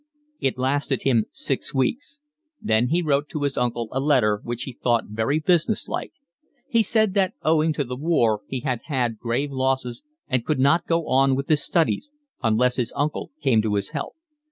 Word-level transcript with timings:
It 0.39 0.57
lasted 0.57 1.03
him 1.03 1.25
six 1.29 1.75
weeks; 1.75 2.19
then 2.59 2.87
he 2.87 3.03
wrote 3.03 3.29
to 3.29 3.43
his 3.43 3.55
uncle 3.55 3.87
a 3.91 3.99
letter 3.99 4.41
which 4.43 4.63
he 4.63 4.73
thought 4.73 5.03
very 5.11 5.37
business 5.39 5.87
like; 5.87 6.11
he 6.67 6.81
said 6.81 7.13
that 7.13 7.35
owing 7.43 7.71
to 7.73 7.83
the 7.83 7.95
war 7.95 8.41
he 8.47 8.61
had 8.61 8.81
had 8.85 9.19
grave 9.19 9.51
losses 9.51 10.01
and 10.27 10.43
could 10.43 10.59
not 10.59 10.87
go 10.87 11.05
on 11.07 11.35
with 11.35 11.47
his 11.49 11.61
studies 11.63 12.11
unless 12.41 12.77
his 12.77 12.91
uncle 12.95 13.29
came 13.43 13.61
to 13.61 13.75
his 13.75 13.89
help. 13.89 14.15